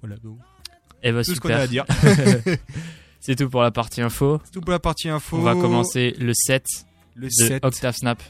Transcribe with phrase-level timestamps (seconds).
[0.00, 0.16] Voilà,
[1.02, 1.60] Et bah tout ce qu'on a super.
[1.60, 1.84] à dire.
[3.20, 4.40] C'est tout pour la partie info.
[4.44, 5.36] C'est tout pour la partie info.
[5.36, 6.64] On va commencer le 7
[7.16, 7.64] le de 7.
[7.64, 8.22] Octave Snap.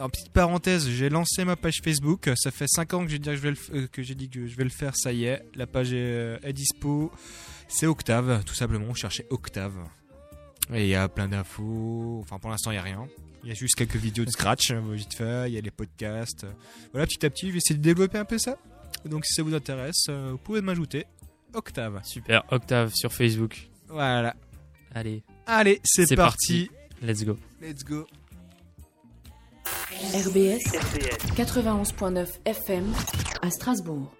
[0.00, 2.28] En petite parenthèse, j'ai lancé ma page Facebook.
[2.34, 4.28] Ça fait 5 ans que j'ai dit que, je vais le euh, que j'ai dit
[4.28, 4.96] que je vais le faire.
[4.96, 7.12] Ça y est, la page est, euh, est dispo.
[7.68, 8.92] C'est Octave, tout simplement.
[8.94, 9.74] Cherchez Octave.
[10.72, 12.20] Et il y a plein d'infos.
[12.22, 13.06] Enfin, pour l'instant, il n'y a rien.
[13.44, 15.48] Il y a juste quelques vidéos de scratch, euh, vite fait.
[15.48, 16.46] Il y a les podcasts.
[16.92, 18.56] Voilà, petit à petit, je vais essayer de développer un peu ça.
[19.04, 21.04] Donc, si ça vous intéresse, euh, vous pouvez m'ajouter
[21.54, 22.00] Octave.
[22.04, 23.68] Super, Octave sur Facebook.
[23.88, 24.34] Voilà.
[24.94, 26.70] Allez, Allez, c'est parti.
[27.02, 27.36] let's go.
[27.60, 28.06] Let's go.
[30.14, 30.62] RBS
[31.36, 32.92] 91.9 FM
[33.42, 34.10] à Strasbourg.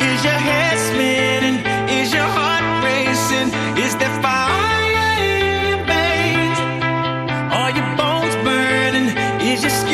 [0.00, 1.58] Is your head spinning?
[1.98, 3.48] Is your heart racing?
[3.84, 4.77] Is there fire?
[9.62, 9.87] Burning?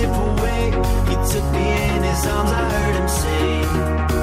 [0.00, 0.64] slip away.
[1.10, 3.44] He took me in his arms, I heard him say,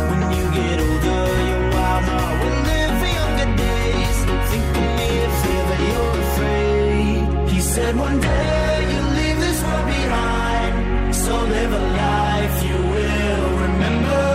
[0.10, 4.18] When you get older, your wild heart will live for younger days.
[4.52, 7.50] Think of me if ever you're afraid.
[7.54, 11.16] He said, One day you'll leave this world behind.
[11.24, 14.26] So live a life you will remember.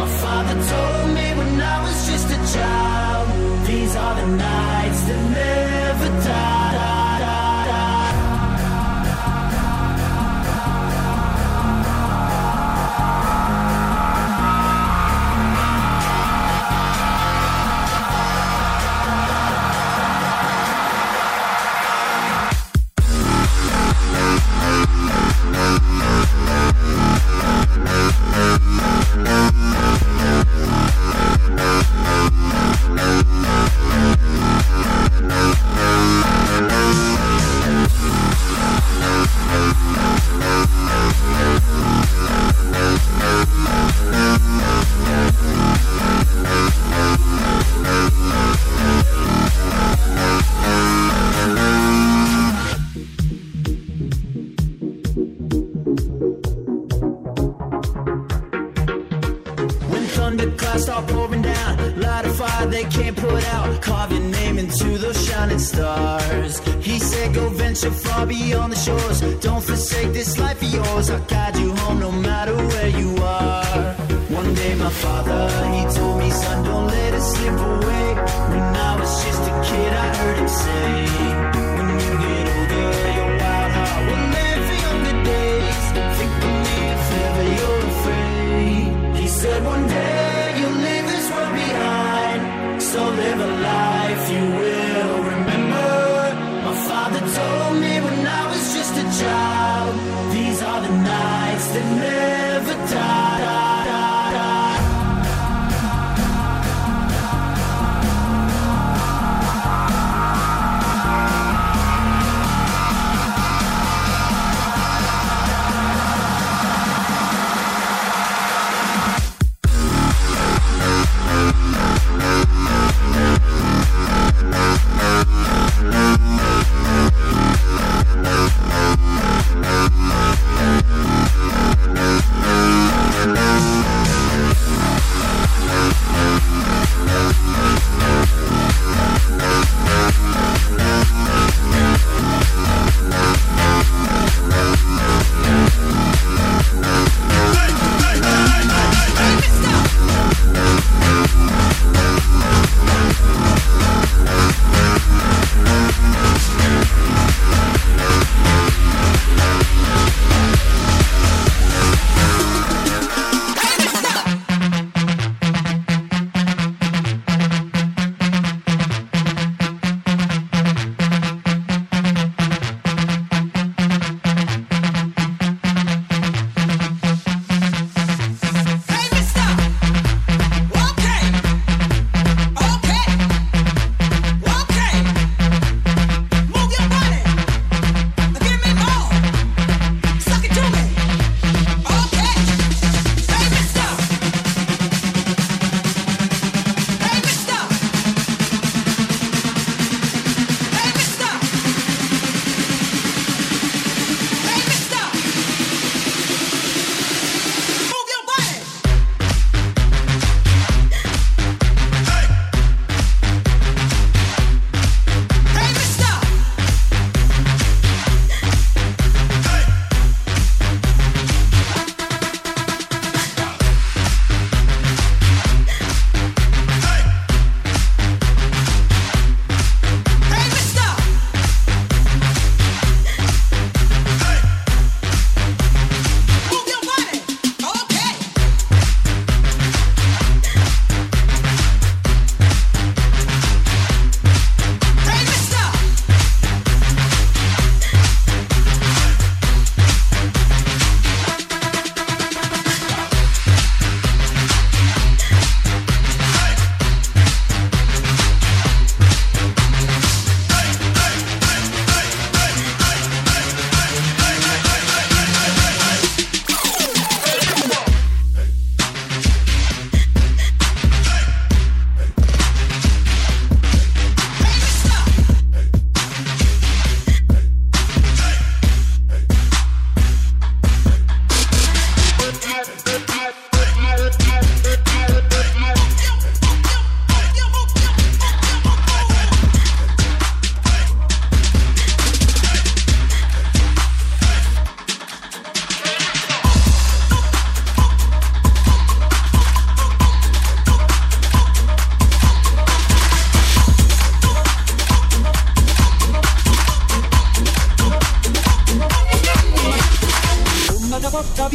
[0.00, 3.26] My father told me when I was just a child,
[3.66, 4.57] these are the nights.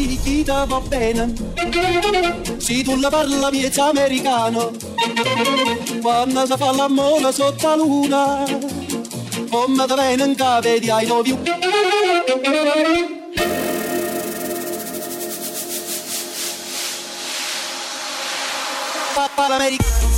[0.03, 1.33] pirichita va bene.
[2.57, 4.71] Si tu la parla miezza americano,
[6.01, 8.43] quando si fa la mola sotto la luna,
[9.49, 11.37] come te viene in cave di I love you.
[19.13, 20.12] Papa l'americano.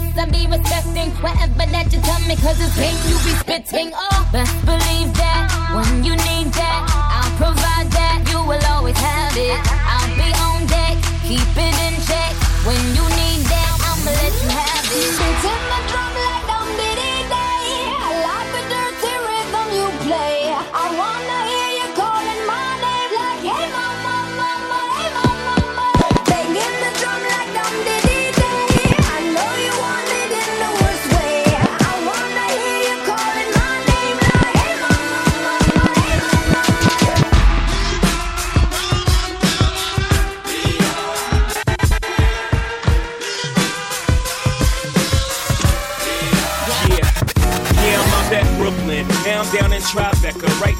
[0.00, 3.92] best I be respecting whatever that you tell me, cause it's pain you be spitting.
[3.94, 8.24] Oh, best believe that when you need that, I'll provide that.
[8.30, 9.60] You will always have it.
[9.68, 12.34] I'll be on deck, keep it in check
[12.66, 13.09] when you
[50.40, 50.79] could right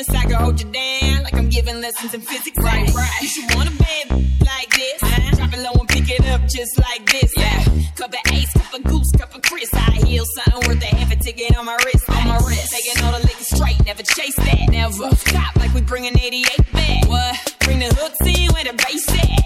[0.00, 2.56] honest, I can hold you down like I'm giving lessons in physics.
[2.58, 3.20] Right, right.
[3.20, 4.10] You should want a bed
[4.44, 5.02] like this.
[5.02, 5.36] Uh-huh.
[5.36, 7.32] Drop it low and pick it up just like this.
[7.36, 7.64] Yeah.
[7.66, 9.68] Uh, cup of ace, cup of goose, cup of Chris.
[9.74, 12.08] I heal something worth a half a ticket on my wrist.
[12.08, 12.72] On my wrist.
[12.72, 14.68] Taking all the liquor straight, never chase that.
[14.70, 17.08] Never stop like we bring an 88 back.
[17.08, 17.56] What?
[17.60, 19.40] Bring the hooks in with a bass at.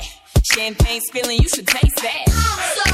[0.55, 2.29] Champagne spilling, you should taste that.
[2.31, 2.93] So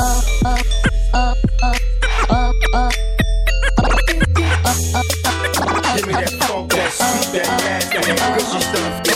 [0.00, 0.06] Give
[6.06, 9.09] me that funk, that sweet, that nasty, that gushy stuff.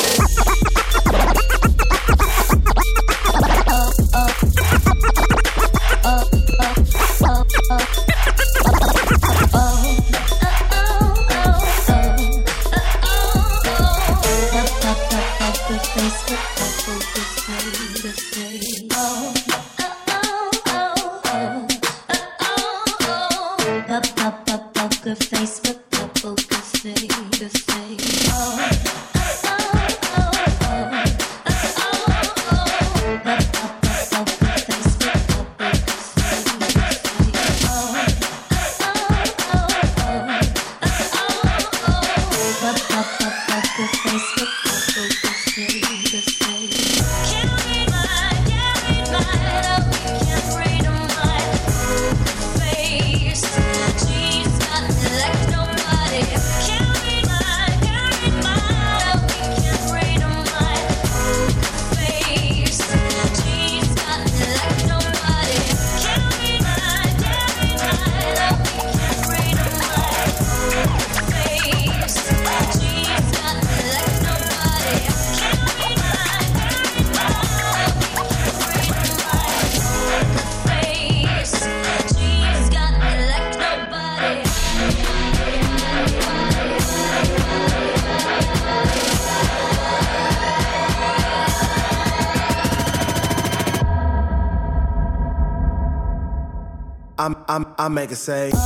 [97.95, 98.64] Make it say.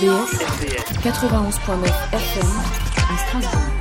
[0.00, 0.32] RBS
[1.02, 2.48] 91.9 FM
[2.96, 3.79] à Strasbourg.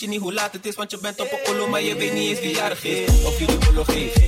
[0.00, 0.74] Weet je niet hoe laat het is.
[0.74, 3.24] Want je bent op een kolo, maar je weet niet eens wie jarig is.
[3.24, 4.19] Of wie de geeft.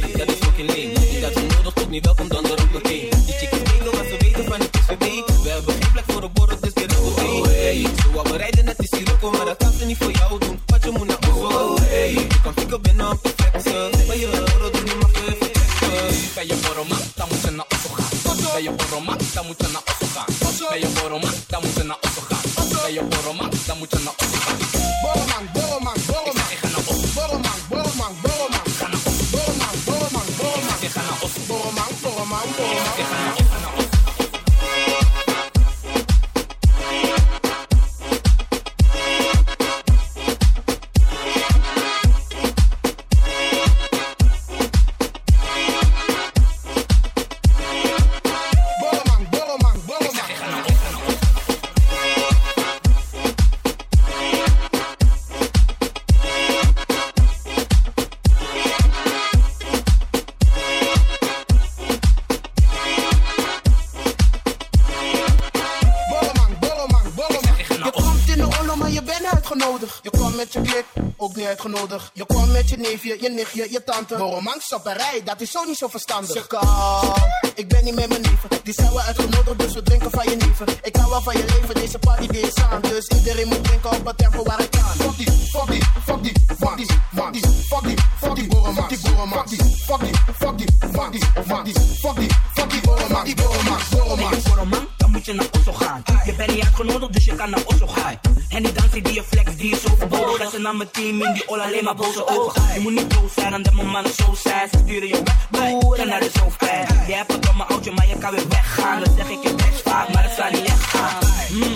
[71.64, 72.10] Uitgenodigd.
[72.12, 74.16] Je kwam met je neefje, je nichtje, je tante.
[74.16, 76.46] Borrelman, sapperij, dat is zo niet zo verstandig.
[76.46, 77.14] Kan,
[77.54, 78.48] ik ben niet met mijn neven.
[78.62, 80.66] Die zijn we uitgenodigd, dus we drinken van je neven.
[80.82, 82.80] Ik hou wel van je leven, deze party die is aan.
[82.80, 84.82] Dus iedereen moet drinken op het tempo waar ik kan.
[84.82, 88.50] Fuck die, fuck die, fuck die, fuck die, fuck die, fuck die, fuck die.
[88.62, 89.58] Fuck die.
[89.86, 94.86] Fuck die, fuck die, fuck die, fuck die, fuck die, fuck die, fuck die, borrelman,
[94.96, 96.02] dan moet je naar Osso gaan.
[96.24, 98.18] Je bent niet uitgenodigd, dus je kan naar Osso gaan.
[98.52, 100.40] En die dansie die je flex, die is zo verboden.
[100.40, 102.74] Ga ze naar mijn team in die ol alleen maar boze ogen.
[102.74, 104.68] Je moet niet boos zijn, de mijn mannen zo zijn.
[104.72, 106.86] Ze sturen je weg, boer, en naar de zoofpijn.
[107.06, 109.00] Je hebt een domme oudje, maar je kan weer weggaan.
[109.00, 111.18] Dat zeg ik je best vaak, maar dat zou niet echt gaan.
[111.50, 111.72] Mm.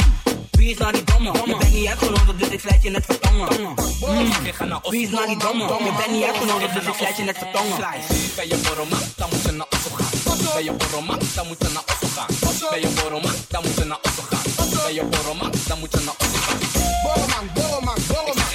[0.51, 1.33] Wie is nou die domme?
[1.33, 3.49] Je bent niet uitgenodigd, dus ik slijt je net vertongen.
[3.61, 3.75] Mm.
[4.91, 5.65] Wie is nou die domme?
[5.65, 7.77] Je bent niet uitgenodigd, dus ik slijt je net vertongen.
[8.37, 10.11] Ben je borrelman, dan moet je naar Osso gaan.
[10.55, 12.71] Ben je borrelman, dan moet je naar Osso gaan.
[12.71, 14.43] Ben je borrelman, dan moet je naar Osso gaan.
[14.85, 16.66] Ben je borrelman, dan moet je naar Osso gaan.
[17.07, 18.47] Borrelman, borrelman, borrelman.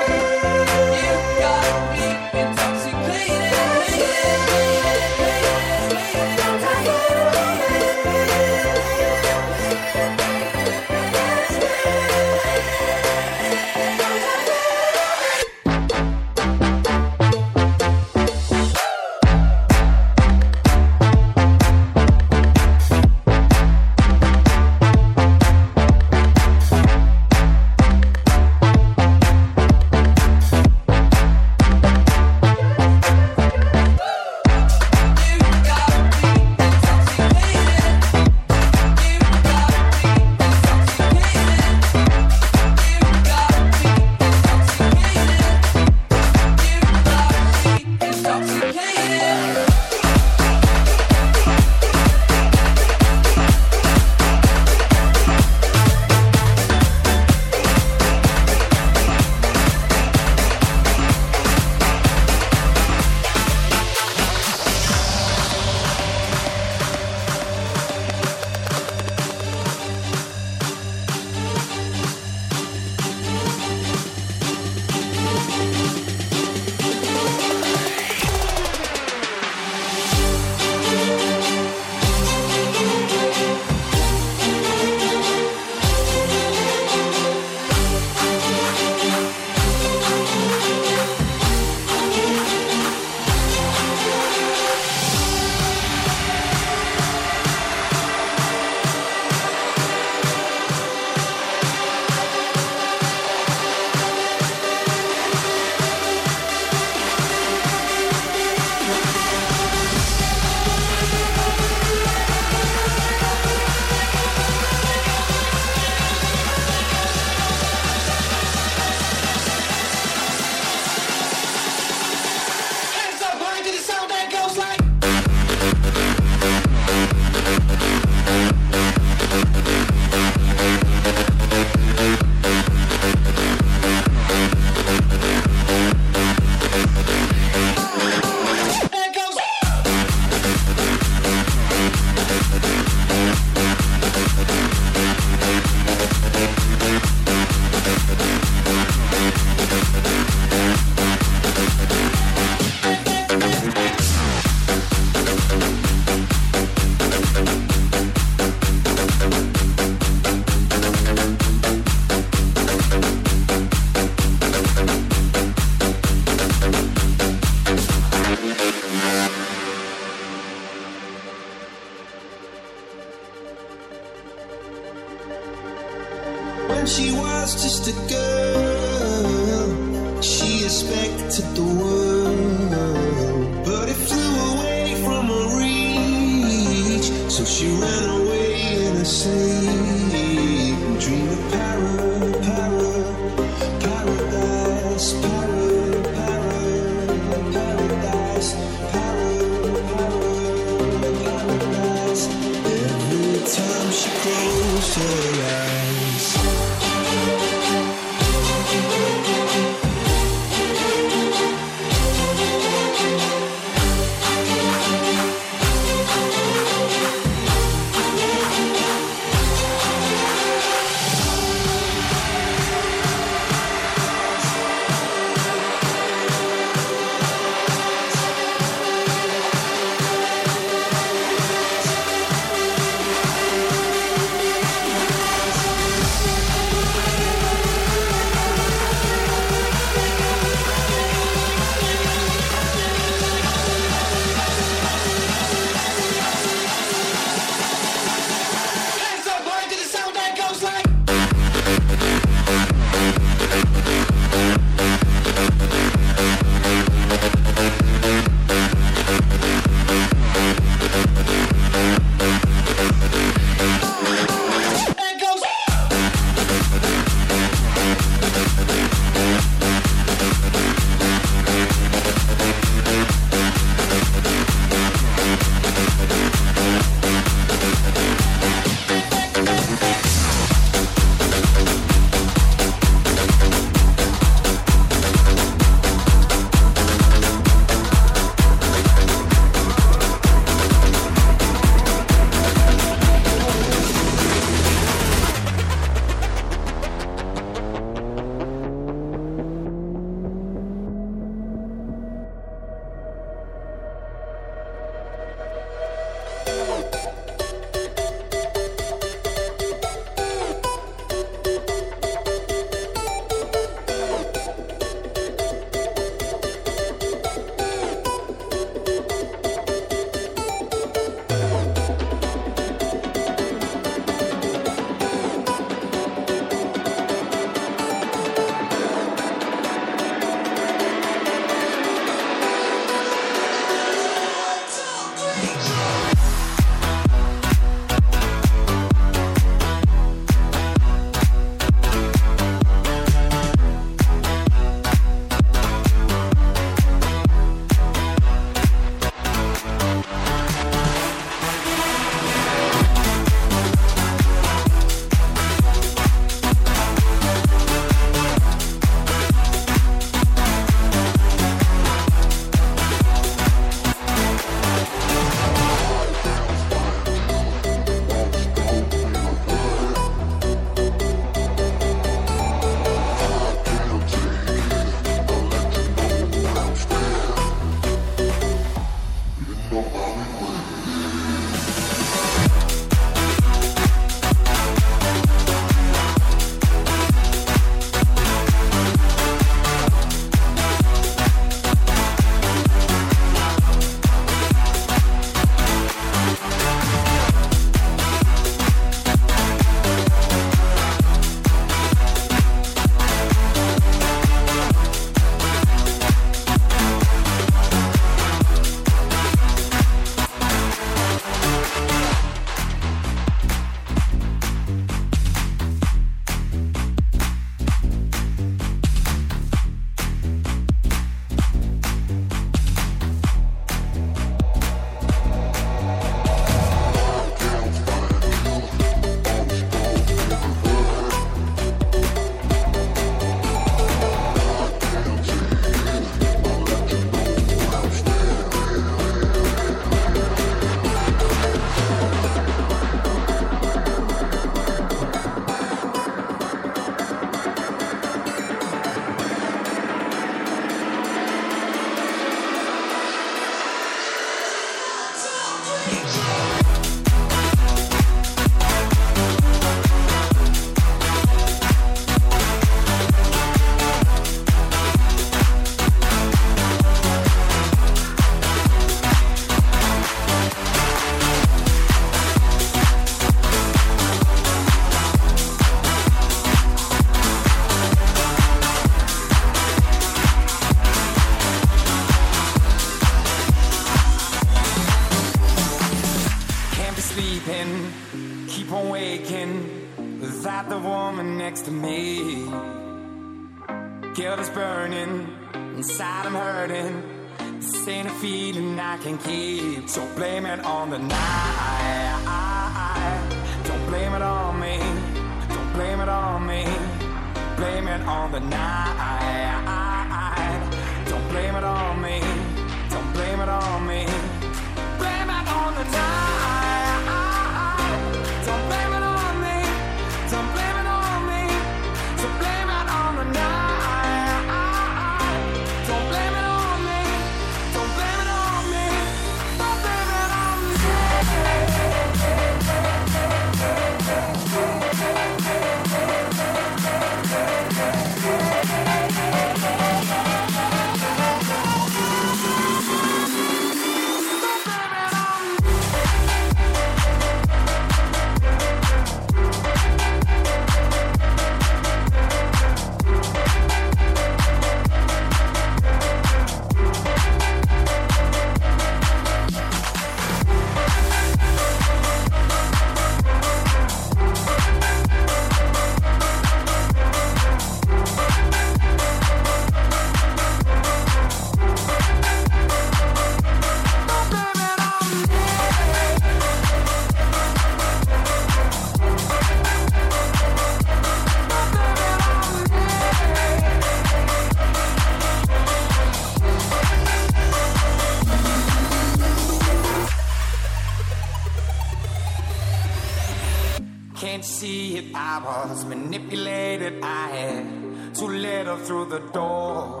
[594.56, 596.94] See it, I was manipulated.
[597.02, 600.00] I had to let her through the door.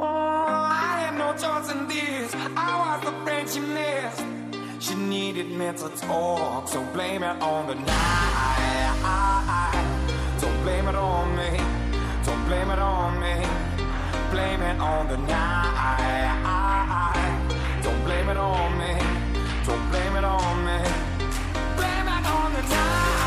[0.00, 2.34] Oh, I had no choice in this.
[2.56, 4.24] I was the friend she missed.
[4.84, 8.94] She needed mental talk, so blame it on the night.
[10.40, 11.50] Don't blame it on me.
[12.24, 13.34] Don't blame it on me.
[14.30, 16.32] Blame it on the night.
[17.82, 18.92] Don't blame it on me.
[19.66, 20.78] Don't blame it on me.
[21.76, 23.23] Blame it on the night.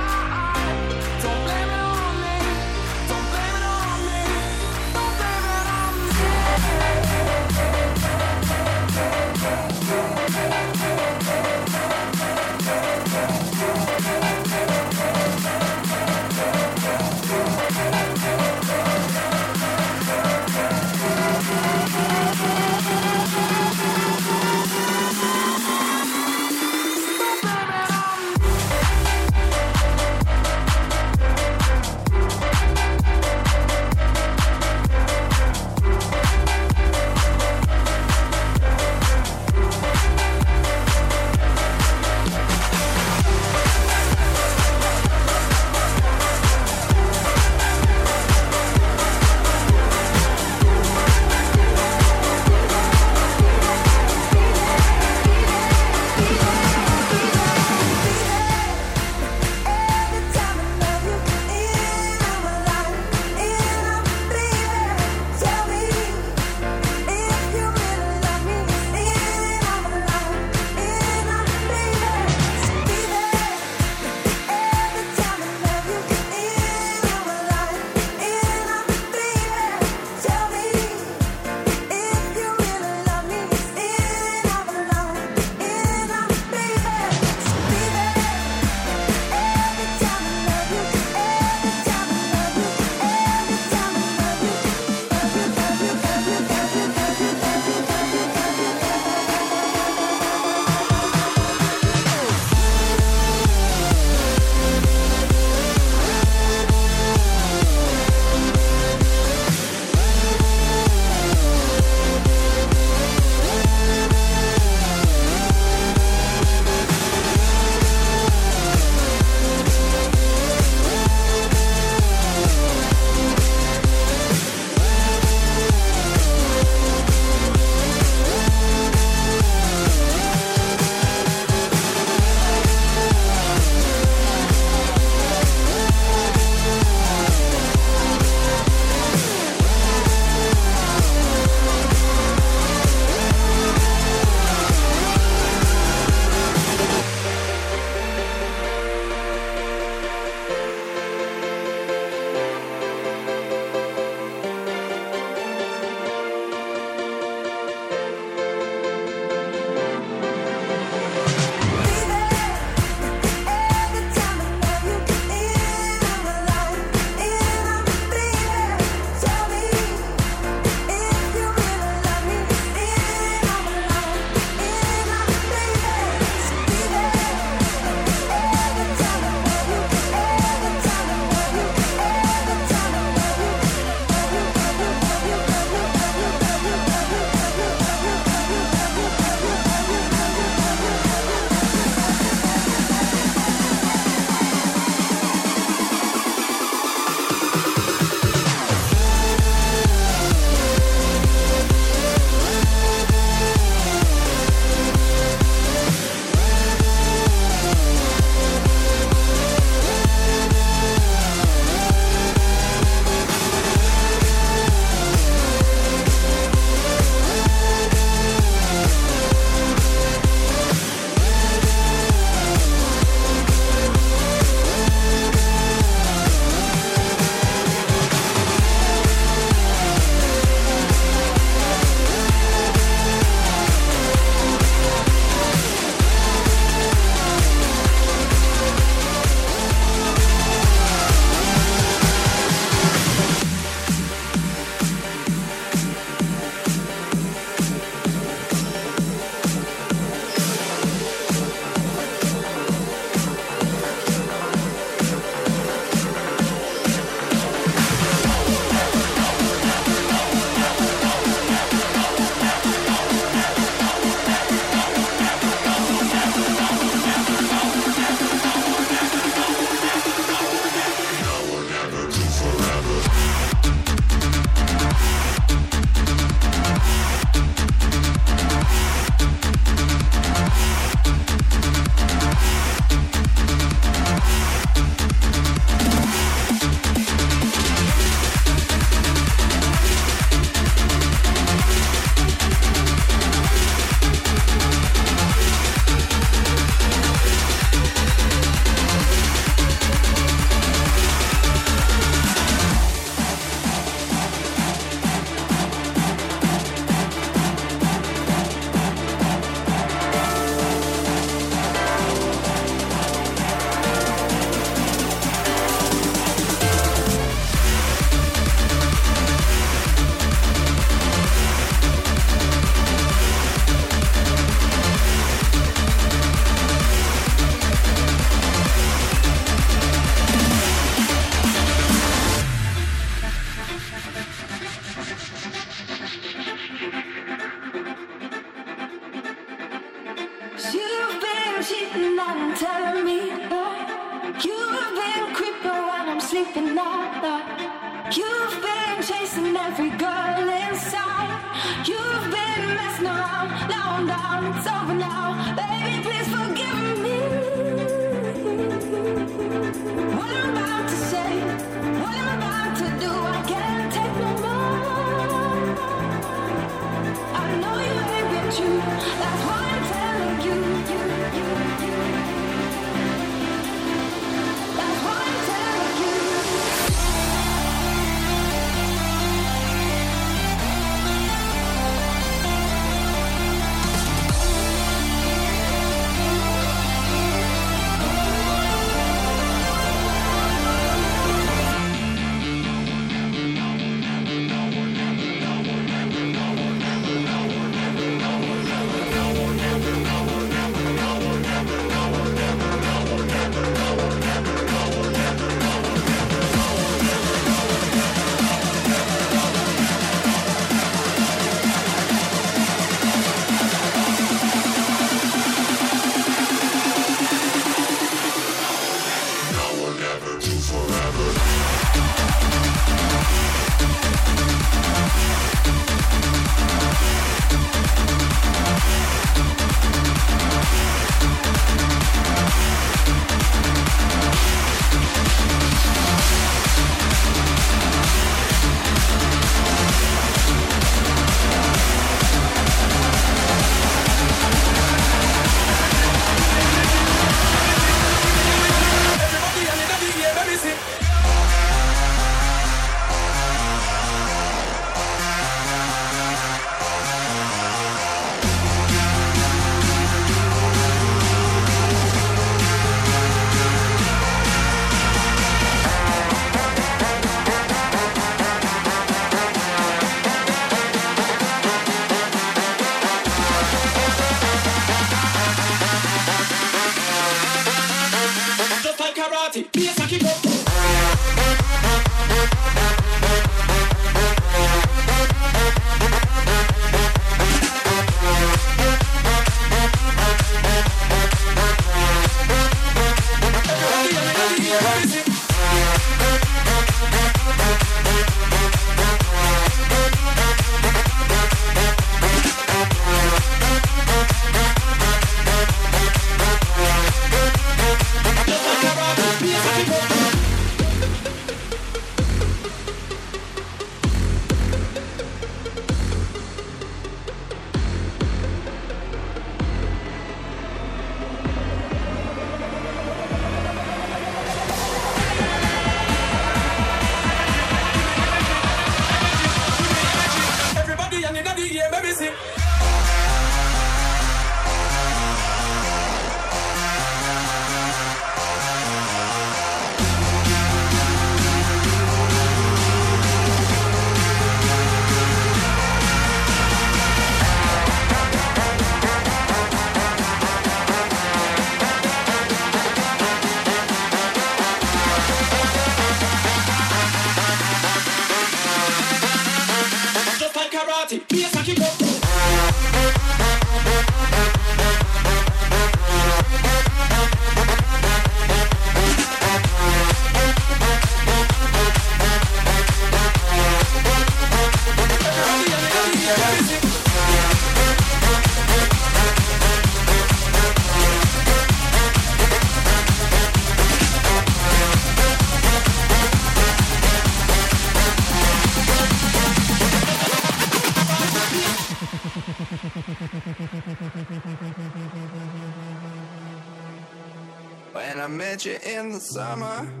[599.51, 600.00] Summer,